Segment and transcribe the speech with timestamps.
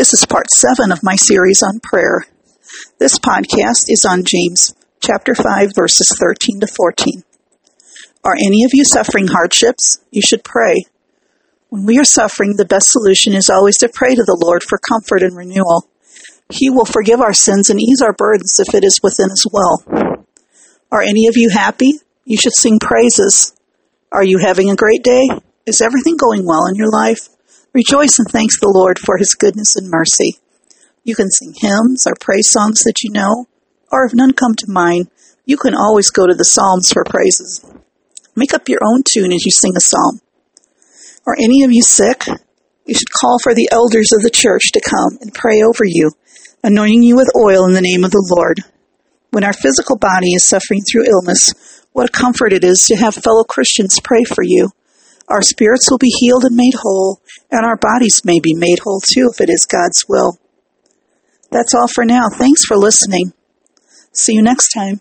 [0.00, 2.24] This is part seven of my series on prayer.
[2.98, 7.22] This podcast is on James chapter 5 verses 13 to 14.
[8.24, 10.00] Are any of you suffering hardships?
[10.10, 10.86] You should pray.
[11.68, 14.78] When we are suffering, the best solution is always to pray to the Lord for
[14.78, 15.86] comfort and renewal.
[16.48, 19.84] He will forgive our sins and ease our burdens if it is within His will.
[20.90, 22.00] Are any of you happy?
[22.24, 23.54] You should sing praises.
[24.10, 25.28] Are you having a great day?
[25.66, 27.28] Is everything going well in your life?
[27.72, 30.38] Rejoice and thank the Lord for His goodness and mercy.
[31.04, 33.46] You can sing hymns or praise songs that you know,
[33.92, 35.08] or if none come to mind,
[35.44, 37.64] you can always go to the Psalms for praises.
[38.34, 40.20] Make up your own tune as you sing a psalm.
[41.26, 42.26] Are any of you sick?
[42.86, 46.10] You should call for the elders of the church to come and pray over you,
[46.64, 48.60] anointing you with oil in the name of the Lord.
[49.30, 51.52] When our physical body is suffering through illness,
[51.92, 54.70] what a comfort it is to have fellow Christians pray for you.
[55.30, 59.00] Our spirits will be healed and made whole, and our bodies may be made whole
[59.00, 60.38] too if it is God's will.
[61.52, 62.28] That's all for now.
[62.28, 63.32] Thanks for listening.
[64.12, 65.00] See you next time.